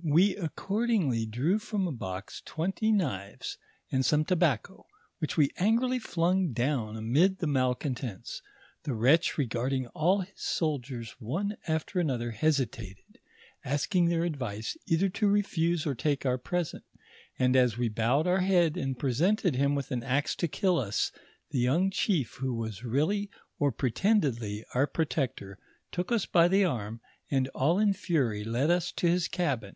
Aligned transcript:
"We 0.00 0.36
accordingly 0.36 1.26
drew 1.26 1.58
from 1.58 1.86
a 1.86 1.92
box 1.92 2.40
twenty 2.46 2.92
knives 2.92 3.58
and 3.92 4.06
some 4.06 4.24
tobacco, 4.24 4.86
which 5.18 5.36
we 5.36 5.50
angrily 5.58 5.98
flung 5.98 6.52
down 6.52 6.96
amid 6.96 7.40
the 7.40 7.46
mal 7.48 7.74
contents; 7.74 8.40
the 8.84 8.94
wretch 8.94 9.36
regarding 9.36 9.88
all 9.88 10.20
his 10.20 10.40
soldiers 10.40 11.16
one 11.18 11.56
after 11.66 11.98
an 11.98 12.10
other 12.10 12.30
hesitated, 12.30 13.18
asking 13.64 14.06
their 14.06 14.24
advice, 14.24 14.78
either 14.86 15.08
to 15.10 15.28
refuse 15.28 15.84
or 15.84 15.94
take 15.96 16.24
our 16.24 16.38
present; 16.38 16.84
and 17.38 17.54
as 17.56 17.76
we 17.76 17.88
bowed 17.88 18.26
our 18.26 18.40
head 18.40 18.76
and 18.78 19.00
presented 19.00 19.56
him 19.56 19.74
with 19.74 19.90
an 19.90 20.04
axe 20.04 20.34
to 20.36 20.48
kill 20.48 20.78
us, 20.78 21.10
the 21.50 21.58
young 21.58 21.90
chief 21.90 22.34
who 22.34 22.54
was 22.54 22.84
really 22.84 23.28
or 23.58 23.70
pre 23.72 23.90
tendedly 23.90 24.62
our 24.74 24.86
protector 24.86 25.58
took 25.92 26.10
us 26.12 26.24
by 26.24 26.46
the 26.48 26.64
arm, 26.64 27.00
and 27.30 27.48
all 27.48 27.78
in 27.80 27.92
fury 27.92 28.42
led 28.44 28.70
us 28.70 28.90
to 28.92 29.06
his 29.08 29.26
cabin. 29.28 29.74